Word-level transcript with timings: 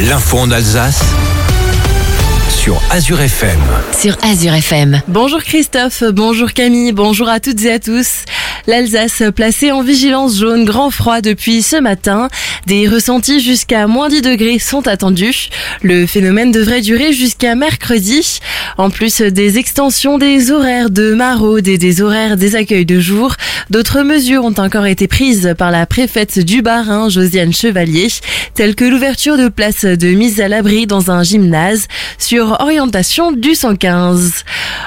L'info 0.00 0.38
en 0.38 0.50
Alsace 0.50 1.02
sur 2.48 2.80
Azure 2.90 3.20
FM. 3.20 3.60
sur 3.98 4.16
Azure 4.22 4.54
FM. 4.54 5.00
Bonjour 5.08 5.40
Christophe, 5.42 6.02
bonjour 6.12 6.52
Camille, 6.52 6.92
bonjour 6.92 7.28
à 7.28 7.38
toutes 7.40 7.62
et 7.62 7.72
à 7.72 7.78
tous. 7.78 8.24
L'Alsace 8.66 9.22
placée 9.36 9.72
en 9.72 9.82
vigilance 9.82 10.38
jaune 10.38 10.64
grand 10.64 10.90
froid 10.90 11.20
depuis 11.20 11.60
ce 11.60 11.76
matin. 11.76 12.28
Des 12.66 12.88
ressentis 12.88 13.40
jusqu'à 13.40 13.86
moins 13.86 14.08
10 14.08 14.22
degrés 14.22 14.58
sont 14.58 14.88
attendus. 14.88 15.50
Le 15.82 16.06
phénomène 16.06 16.50
devrait 16.50 16.80
durer 16.80 17.12
jusqu'à 17.12 17.56
mercredi. 17.56 18.40
En 18.78 18.88
plus 18.88 19.20
des 19.20 19.58
extensions 19.58 20.16
des 20.16 20.50
horaires 20.50 20.88
de 20.88 21.12
maraude 21.12 21.68
et 21.68 21.76
des 21.76 22.00
horaires 22.00 22.38
des 22.38 22.56
accueils 22.56 22.86
de 22.86 23.00
jour, 23.00 23.34
d'autres 23.68 24.00
mesures 24.00 24.44
ont 24.44 24.54
encore 24.56 24.86
été 24.86 25.08
prises 25.08 25.54
par 25.58 25.70
la 25.70 25.84
préfète 25.84 26.38
du 26.38 26.62
Bas-Rhin, 26.62 27.10
Josiane 27.10 27.52
Chevalier, 27.52 28.08
telles 28.54 28.74
que 28.74 28.86
l'ouverture 28.86 29.36
de 29.36 29.48
places 29.48 29.84
de 29.84 30.08
mise 30.08 30.40
à 30.40 30.48
l'abri 30.48 30.86
dans 30.86 31.10
un 31.10 31.22
gymnase 31.22 31.86
sur 32.18 32.56
orientation 32.60 33.30
du 33.30 33.54
115. 33.54 34.44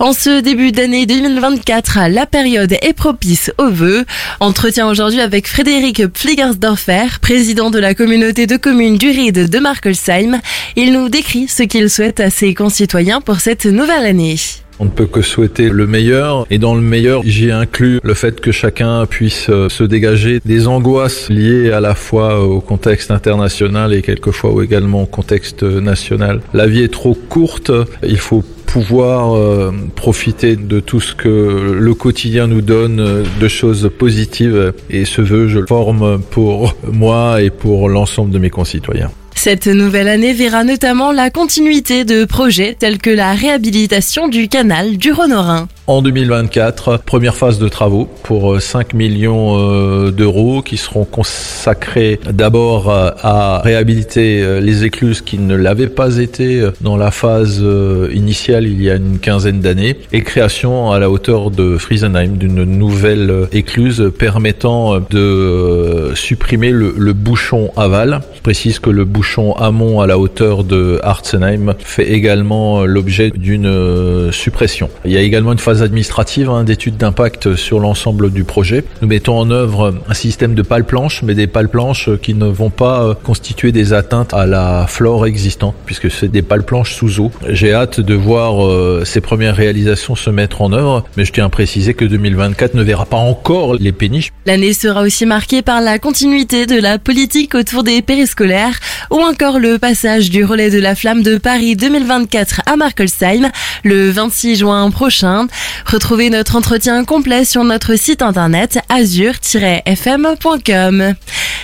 En 0.00 0.12
ce 0.12 0.40
début 0.40 0.72
d'année 0.72 1.06
2024, 1.06 2.08
la 2.08 2.26
période 2.26 2.72
est 2.72 2.94
propice 2.94 3.52
aux. 3.60 4.04
Entretien 4.40 4.88
aujourd'hui 4.88 5.20
avec 5.20 5.46
Frédéric 5.46 6.06
Pfligersdorfer, 6.06 7.18
président 7.20 7.70
de 7.70 7.78
la 7.78 7.94
communauté 7.94 8.46
de 8.46 8.56
communes 8.56 8.96
du 8.96 9.10
Ride 9.10 9.48
de 9.48 9.58
Markelsheim. 9.58 10.40
Il 10.76 10.92
nous 10.92 11.08
décrit 11.08 11.46
ce 11.46 11.62
qu'il 11.64 11.90
souhaite 11.90 12.20
à 12.20 12.30
ses 12.30 12.54
concitoyens 12.54 13.20
pour 13.20 13.40
cette 13.40 13.66
nouvelle 13.66 14.06
année. 14.06 14.36
On 14.82 14.86
ne 14.86 14.90
peut 14.90 15.04
que 15.04 15.20
souhaiter 15.20 15.68
le 15.68 15.86
meilleur 15.86 16.46
et 16.50 16.56
dans 16.56 16.74
le 16.74 16.80
meilleur, 16.80 17.20
j'y 17.22 17.50
inclus 17.50 18.00
le 18.02 18.14
fait 18.14 18.40
que 18.40 18.50
chacun 18.50 19.04
puisse 19.04 19.50
euh, 19.50 19.68
se 19.68 19.84
dégager 19.84 20.40
des 20.46 20.68
angoisses 20.68 21.28
liées 21.28 21.70
à 21.70 21.80
la 21.80 21.94
fois 21.94 22.42
au 22.42 22.62
contexte 22.62 23.10
international 23.10 23.92
et 23.92 24.00
quelquefois 24.00 24.64
également 24.64 25.02
au 25.02 25.06
contexte 25.06 25.64
national. 25.64 26.40
La 26.54 26.66
vie 26.66 26.82
est 26.82 26.92
trop 26.92 27.12
courte, 27.12 27.70
il 28.02 28.16
faut 28.16 28.42
pouvoir 28.64 29.36
euh, 29.36 29.70
profiter 29.96 30.56
de 30.56 30.80
tout 30.80 31.00
ce 31.00 31.14
que 31.14 31.76
le 31.78 31.94
quotidien 31.94 32.46
nous 32.46 32.62
donne 32.62 33.24
de 33.38 33.48
choses 33.48 33.90
positives 33.98 34.72
et 34.88 35.04
ce 35.04 35.20
vœu 35.20 35.46
je 35.48 35.58
le 35.58 35.66
forme 35.66 36.22
pour 36.30 36.74
moi 36.90 37.42
et 37.42 37.50
pour 37.50 37.90
l'ensemble 37.90 38.30
de 38.30 38.38
mes 38.38 38.50
concitoyens. 38.50 39.10
Cette 39.34 39.66
nouvelle 39.66 40.08
année 40.08 40.32
verra 40.32 40.64
notamment 40.64 41.12
la 41.12 41.30
continuité 41.30 42.04
de 42.04 42.24
projets 42.24 42.76
tels 42.78 42.98
que 42.98 43.10
la 43.10 43.32
réhabilitation 43.32 44.28
du 44.28 44.48
canal 44.48 44.96
du 44.96 45.12
Rhône-Rhin. 45.12 45.68
En 45.90 46.02
2024, 46.02 46.98
première 46.98 47.34
phase 47.34 47.58
de 47.58 47.66
travaux 47.66 48.08
pour 48.22 48.62
5 48.62 48.94
millions 48.94 49.58
euh, 49.58 50.12
d'euros 50.12 50.62
qui 50.62 50.76
seront 50.76 51.04
consacrés 51.04 52.20
d'abord 52.30 52.88
euh, 52.88 53.10
à 53.20 53.60
réhabiliter 53.64 54.40
euh, 54.40 54.60
les 54.60 54.84
écluses 54.84 55.20
qui 55.20 55.38
ne 55.38 55.56
l'avaient 55.56 55.88
pas 55.88 56.18
été 56.18 56.64
dans 56.80 56.96
la 56.96 57.10
phase 57.10 57.64
initiale 58.12 58.68
il 58.68 58.80
y 58.80 58.88
a 58.88 58.94
une 58.94 59.18
quinzaine 59.18 59.58
d'années 59.58 59.96
et 60.12 60.22
création 60.22 60.92
à 60.92 61.00
la 61.00 61.10
hauteur 61.10 61.50
de 61.50 61.76
Friesenheim 61.76 62.36
d'une 62.36 62.62
nouvelle 62.62 63.48
écluse 63.50 64.12
permettant 64.16 65.00
de 65.00 66.12
supprimer 66.14 66.70
le, 66.70 67.12
bouchon 67.12 67.72
aval. 67.76 68.20
Précise 68.44 68.78
que 68.78 68.90
le 68.90 69.04
bouchon 69.04 69.29
amont 69.38 70.00
à 70.00 70.06
la 70.06 70.18
hauteur 70.18 70.64
de 70.64 70.98
Harzenheim 71.02 71.74
fait 71.78 72.10
également 72.10 72.84
l'objet 72.84 73.30
d'une 73.30 74.30
suppression. 74.32 74.90
Il 75.04 75.12
y 75.12 75.16
a 75.16 75.20
également 75.20 75.52
une 75.52 75.58
phase 75.58 75.82
administrative 75.82 76.50
hein, 76.50 76.64
d'études 76.64 76.96
d'impact 76.96 77.54
sur 77.56 77.80
l'ensemble 77.80 78.30
du 78.30 78.44
projet. 78.44 78.84
Nous 79.02 79.08
mettons 79.08 79.38
en 79.38 79.50
œuvre 79.50 79.94
un 80.08 80.14
système 80.14 80.54
de 80.54 80.62
pales 80.62 80.84
planches, 80.84 81.22
mais 81.22 81.34
des 81.34 81.46
pales 81.46 81.68
planches 81.68 82.10
qui 82.22 82.34
ne 82.34 82.46
vont 82.46 82.70
pas 82.70 83.02
euh, 83.02 83.14
constituer 83.14 83.72
des 83.72 83.92
atteintes 83.92 84.34
à 84.34 84.46
la 84.46 84.86
flore 84.86 85.26
existante, 85.26 85.74
puisque 85.86 86.10
c'est 86.10 86.28
des 86.28 86.42
pales 86.42 86.64
planches 86.64 86.94
sous 86.94 87.20
eau. 87.20 87.30
J'ai 87.48 87.72
hâte 87.72 88.00
de 88.00 88.14
voir 88.14 88.64
euh, 88.66 89.02
ces 89.04 89.20
premières 89.20 89.56
réalisations 89.56 90.14
se 90.14 90.30
mettre 90.30 90.62
en 90.62 90.72
œuvre, 90.72 91.04
mais 91.16 91.24
je 91.24 91.32
tiens 91.32 91.46
à 91.46 91.48
préciser 91.48 91.94
que 91.94 92.04
2024 92.04 92.74
ne 92.74 92.82
verra 92.82 93.06
pas 93.06 93.16
encore 93.16 93.74
les 93.74 93.92
péniches. 93.92 94.32
L'année 94.46 94.72
sera 94.72 95.02
aussi 95.02 95.26
marquée 95.26 95.62
par 95.62 95.80
la 95.80 95.98
continuité 95.98 96.66
de 96.66 96.80
la 96.80 96.98
politique 96.98 97.54
autour 97.54 97.82
des 97.82 98.02
périscolaires 98.02 98.78
ou 99.10 99.20
encore 99.20 99.58
le 99.58 99.78
passage 99.78 100.30
du 100.30 100.44
relais 100.44 100.70
de 100.70 100.78
la 100.78 100.94
flamme 100.94 101.22
de 101.22 101.36
Paris 101.36 101.76
2024 101.76 102.62
à 102.66 102.76
Markelsheim 102.76 103.50
le 103.84 104.10
26 104.10 104.56
juin 104.56 104.90
prochain. 104.90 105.46
Retrouvez 105.86 106.30
notre 106.30 106.56
entretien 106.56 107.04
complet 107.04 107.44
sur 107.44 107.64
notre 107.64 107.96
site 107.96 108.22
internet 108.22 108.78
azur-fm.com. 108.88 109.34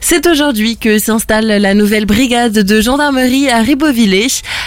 C'est 0.00 0.26
aujourd'hui 0.26 0.76
que 0.76 0.98
s'installe 0.98 1.46
la 1.46 1.74
nouvelle 1.74 2.06
brigade 2.06 2.52
de 2.52 2.80
gendarmerie 2.80 3.48
à 3.48 3.60
Ribeauvillé, 3.60 4.26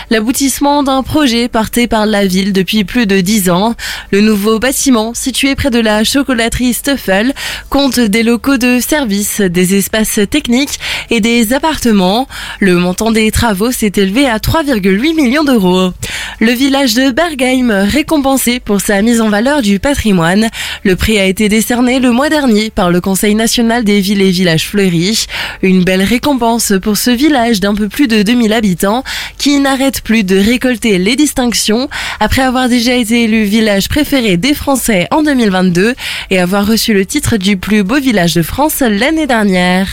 l'aboutissement 0.09 0.83
d'un 0.83 1.03
projet 1.03 1.47
porté 1.47 1.87
par 1.87 2.05
la 2.05 2.25
ville 2.25 2.53
depuis 2.53 2.83
plus 2.83 3.05
de 3.05 3.21
dix 3.21 3.49
ans. 3.49 3.75
Le 4.11 4.21
nouveau 4.21 4.59
bâtiment, 4.59 5.13
situé 5.13 5.55
près 5.55 5.69
de 5.69 5.79
la 5.79 6.03
chocolaterie 6.03 6.73
Stuffel, 6.73 7.33
compte 7.69 7.99
des 7.99 8.23
locaux 8.23 8.57
de 8.57 8.79
service, 8.79 9.41
des 9.41 9.75
espaces 9.75 10.19
techniques 10.29 10.79
et 11.09 11.21
des 11.21 11.53
appartements. 11.53 12.27
Le 12.59 12.75
montant 12.75 13.11
des 13.11 13.31
travaux 13.31 13.71
s'est 13.71 13.93
élevé 13.95 14.27
à 14.27 14.37
3,8 14.37 15.15
millions 15.15 15.43
d'euros. 15.43 15.91
Le 16.39 16.51
village 16.51 16.93
de 16.93 17.11
Bergheim 17.11 17.71
récompensé 17.71 18.59
pour 18.59 18.81
sa 18.81 19.01
mise 19.01 19.21
en 19.21 19.29
valeur 19.29 19.61
du 19.61 19.79
patrimoine. 19.79 20.49
Le 20.83 20.95
prix 20.95 21.17
a 21.17 21.25
été 21.25 21.49
décerné 21.49 21.99
le 21.99 22.11
mois 22.11 22.29
dernier 22.29 22.69
par 22.69 22.91
le 22.91 22.99
Conseil 22.99 23.35
national 23.35 23.83
des 23.83 24.01
villes 24.01 24.21
et 24.21 24.31
villages 24.31 24.67
fleuris. 24.67 25.14
Une 25.61 25.83
belle 25.83 26.03
récompense 26.03 26.73
pour 26.81 26.97
ce 26.97 27.11
village 27.11 27.59
d'un 27.59 27.75
peu 27.75 27.89
plus 27.89 28.07
de 28.07 28.23
2000 28.23 28.53
habitants 28.53 29.03
qui 29.37 29.59
n'arrête 29.59 30.01
plus 30.01 30.23
de 30.23 30.37
récolter 30.37 30.97
les 30.97 31.15
distinctions 31.15 31.89
après 32.19 32.41
avoir 32.41 32.69
déjà 32.69 32.93
été 32.95 33.23
élu 33.23 33.43
village 33.43 33.89
préféré 33.89 34.37
des 34.37 34.53
Français 34.53 35.07
en 35.11 35.23
2022 35.23 35.95
et 36.31 36.39
avoir 36.39 36.65
reçu 36.65 36.93
le 36.93 37.05
titre 37.05 37.37
du 37.37 37.57
plus 37.57 37.83
beau 37.83 37.99
village 37.99 38.33
de 38.33 38.41
France 38.41 38.81
l'année 38.81 39.27
dernière. 39.27 39.87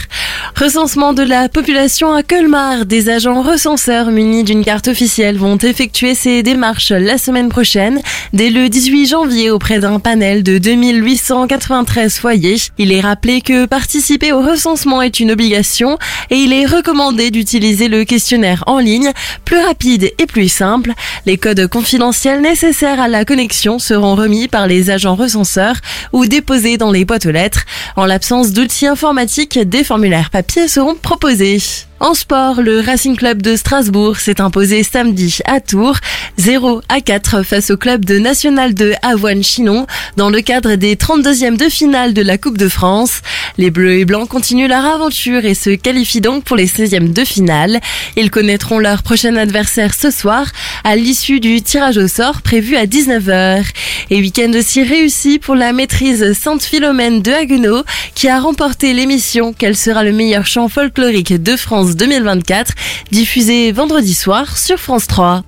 Recensement 0.59 1.13
de 1.13 1.23
la 1.23 1.49
population 1.49 2.13
à 2.13 2.23
Colmar. 2.23 2.85
Des 2.85 3.09
agents 3.09 3.41
recenseurs 3.41 4.11
munis 4.11 4.43
d'une 4.43 4.63
carte 4.63 4.87
officielle 4.87 5.37
vont 5.37 5.57
effectuer 5.57 6.15
ces 6.15 6.43
démarches 6.43 6.91
la 6.91 7.17
semaine 7.17 7.49
prochaine, 7.49 8.01
dès 8.33 8.49
le 8.49 8.69
18 8.69 9.07
janvier, 9.07 9.49
auprès 9.49 9.79
d'un 9.79 9.99
panel 9.99 10.43
de 10.43 10.57
2893 10.57 12.17
foyers. 12.17 12.57
Il 12.77 12.91
est 12.91 13.01
rappelé 13.01 13.41
que 13.41 13.65
participer 13.65 14.31
au 14.31 14.41
recensement 14.41 15.01
est 15.01 15.12
une 15.19 15.31
obligation 15.31 15.97
et 16.29 16.35
il 16.35 16.53
est 16.53 16.65
recommandé 16.65 17.31
d'utiliser 17.31 17.87
le 17.87 18.03
questionnaire 18.03 18.63
en 18.67 18.79
ligne, 18.79 19.11
plus 19.45 19.59
rapide 19.59 20.11
et 20.17 20.25
plus 20.25 20.49
simple. 20.49 20.93
Les 21.25 21.37
codes 21.37 21.67
confidentiels 21.67 22.41
nécessaires 22.41 22.99
à 22.99 23.07
la 23.07 23.25
connexion 23.25 23.79
seront 23.79 24.15
remis 24.15 24.47
par 24.47 24.67
les 24.67 24.89
agents 24.89 25.15
recenseurs 25.15 25.77
ou 26.11 26.25
déposés 26.25 26.77
dans 26.77 26.91
les 26.91 27.05
boîtes 27.05 27.25
aux 27.25 27.31
lettres. 27.31 27.65
En 27.95 28.05
l'absence 28.05 28.51
d'outils 28.51 28.87
informatiques, 28.87 29.59
des 29.59 29.83
formulaires 29.83 30.29
papier 30.29 30.67
seront 30.67 30.95
proposés. 30.95 31.61
En 32.03 32.15
sport, 32.15 32.61
le 32.61 32.81
Racing 32.81 33.15
Club 33.15 33.41
de 33.41 33.55
Strasbourg 33.55 34.17
s'est 34.17 34.41
imposé 34.41 34.83
samedi 34.83 35.39
à 35.45 35.61
Tours 35.61 35.95
0 36.37 36.81
à 36.89 36.99
4 36.99 37.43
face 37.43 37.69
au 37.71 37.77
club 37.77 38.03
de 38.03 38.19
National 38.19 38.73
de 38.73 38.91
Avoine-Chinon 39.03 39.87
dans 40.17 40.29
le 40.29 40.41
cadre 40.41 40.75
des 40.75 40.97
32e 40.97 41.55
de 41.55 41.69
finale 41.69 42.13
de 42.13 42.21
la 42.21 42.37
Coupe 42.37 42.57
de 42.57 42.67
France. 42.67 43.21
Les 43.57 43.71
Bleus 43.71 43.99
et 43.99 44.03
Blancs 44.03 44.27
continuent 44.27 44.67
leur 44.67 44.83
aventure 44.83 45.45
et 45.45 45.53
se 45.53 45.69
qualifient 45.69 46.19
donc 46.19 46.43
pour 46.43 46.57
les 46.57 46.67
16e 46.67 47.13
de 47.13 47.23
finale. 47.23 47.79
Ils 48.17 48.31
connaîtront 48.31 48.79
leur 48.79 49.01
prochain 49.01 49.37
adversaire 49.37 49.93
ce 49.93 50.11
soir 50.11 50.47
à 50.83 50.97
l'issue 50.97 51.39
du 51.39 51.61
tirage 51.61 51.97
au 51.97 52.09
sort 52.09 52.41
prévu 52.41 52.75
à 52.75 52.85
19h. 52.85 53.63
Et 54.09 54.19
week-end 54.19 54.51
aussi 54.57 54.83
réussi 54.83 55.39
pour 55.39 55.55
la 55.55 55.71
maîtrise 55.71 56.33
Sainte-Philomène 56.33 57.21
de 57.21 57.31
Haguenau 57.31 57.83
qui 58.13 58.27
a 58.27 58.41
remporté 58.41 58.93
l'émission 58.93 59.53
Quel 59.57 59.77
sera 59.77 60.03
le 60.03 60.11
meilleur 60.11 60.45
chant 60.45 60.67
folklorique 60.67 61.41
de 61.41 61.55
France 61.55 61.92
2024 61.95 62.73
diffusée 63.11 63.71
vendredi 63.71 64.13
soir 64.13 64.57
sur 64.57 64.77
France 64.77 65.07
3. 65.07 65.43